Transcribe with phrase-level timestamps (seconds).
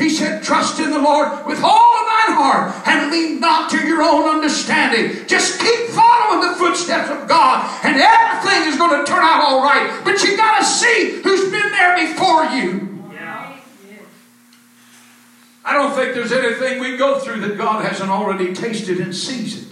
[0.00, 3.86] He said, Trust in the Lord with all of thine heart and lean not to
[3.86, 5.26] your own understanding.
[5.26, 9.62] Just keep following the footsteps of God and everything is going to turn out all
[9.62, 10.00] right.
[10.02, 12.86] But you got to see who's been there before you.
[15.62, 19.70] I don't think there's anything we go through that God hasn't already tasted and seasoned.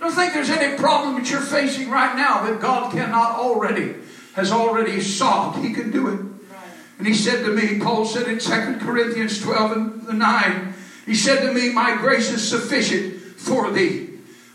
[0.00, 3.96] I don't think there's any problem that you're facing right now that God cannot already,
[4.34, 5.58] has already solved.
[5.58, 6.37] He can do it.
[6.98, 10.74] And he said to me, Paul said in 2 Corinthians 12 and 9,
[11.06, 14.10] he said to me, My grace is sufficient for thee.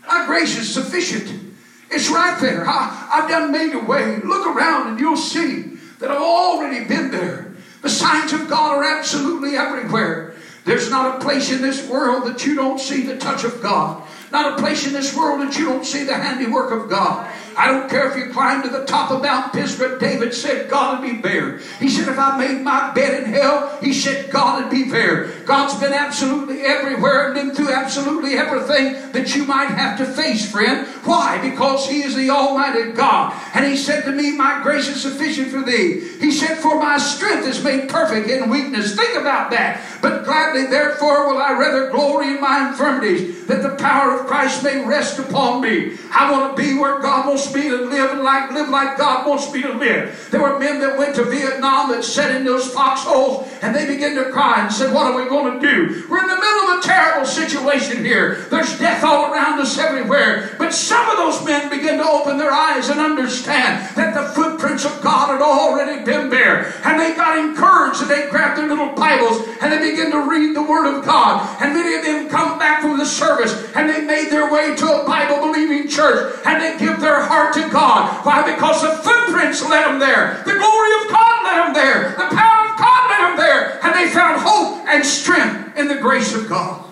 [0.06, 1.54] My grace is sufficient.
[1.90, 2.64] It's right there.
[2.66, 4.18] I, I've done made a way.
[4.22, 7.54] Look around and you'll see that I've already been there.
[7.82, 10.34] The signs of God are absolutely everywhere.
[10.64, 14.02] There's not a place in this world that you don't see the touch of God.
[14.34, 17.30] Not a place in this world that you don't see the handiwork of God.
[17.56, 20.00] I don't care if you climb to the top of Mount Pisgah.
[20.00, 21.58] David said, God would be there.
[21.78, 25.26] He said, if I made my bed in hell, he said, God would be there.
[25.44, 30.50] God's been absolutely everywhere and been through absolutely everything that you might have to face,
[30.50, 30.84] friend.
[31.04, 31.40] Why?
[31.48, 33.40] Because he is the Almighty God.
[33.54, 36.00] And he said to me, My grace is sufficient for thee.
[36.18, 38.96] He said, For my strength is made perfect in weakness.
[38.96, 39.80] Think about that.
[40.02, 44.62] But gladly, therefore, will I rather glory in my infirmities, that the power of Christ
[44.62, 45.96] may rest upon me.
[46.10, 49.52] I want to be where God wants me to live like live like God wants
[49.52, 50.28] me to live.
[50.30, 54.14] There were men that went to Vietnam that sat in those foxholes and they began
[54.16, 56.06] to cry and said, What are we going to do?
[56.08, 58.46] We're in the middle of a terrible situation here.
[58.50, 60.54] There's death all around us everywhere.
[60.58, 64.84] But some of those men began to open their eyes and understand that the footprints
[64.84, 66.72] of God had already been there.
[66.84, 70.54] And they got encouraged and they grabbed their little Bibles and they begin to read
[70.54, 71.40] the Word of God.
[71.62, 74.84] And many of them come back from the service and they made their way to
[74.84, 78.24] a Bible believing church and they give their heart to God.
[78.26, 78.44] Why?
[78.44, 80.42] Because the footprints led them there.
[80.44, 82.10] The glory of God led them there.
[82.10, 83.84] The power of God led them there.
[83.86, 86.84] And they found hope and strength in the grace of God.